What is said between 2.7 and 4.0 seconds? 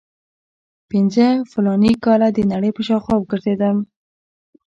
په شاوخوا وګرځېدم.